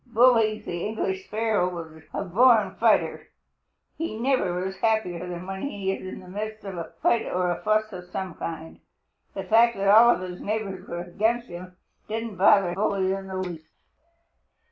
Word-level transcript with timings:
Bully 0.07 0.57
the 0.57 0.83
English 0.87 1.25
Sparrow 1.25 1.77
is 1.95 2.05
a 2.11 2.23
born 2.23 2.73
fighter. 2.79 3.27
He 3.99 4.17
never 4.17 4.65
is 4.65 4.77
happier 4.77 5.27
than 5.27 5.45
when 5.45 5.61
he 5.61 5.91
is 5.91 6.01
in 6.07 6.21
the 6.21 6.27
midst 6.27 6.65
of 6.65 6.75
a 6.75 6.93
fight 7.03 7.27
or 7.27 7.51
a 7.51 7.61
fuss 7.61 7.93
of 7.93 8.05
some 8.09 8.33
kind. 8.33 8.79
The 9.35 9.43
fact 9.43 9.77
that 9.77 9.89
all 9.95 10.15
his 10.15 10.41
neighbors 10.41 10.87
were 10.87 11.01
against 11.03 11.49
him 11.49 11.77
didn't 12.07 12.37
bother 12.37 12.73
Bully 12.73 13.11
in 13.13 13.27
the 13.27 13.37
least. 13.37 13.67